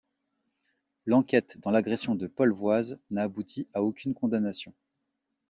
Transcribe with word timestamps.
L'enquête 1.05 1.59
dans 1.59 1.69
l'agression 1.69 2.15
de 2.15 2.25
Paul 2.25 2.51
Voise 2.51 2.99
n'a 3.11 3.21
abouti 3.21 3.67
à 3.75 3.83
aucune 3.83 4.15
condamnation. 4.15 4.73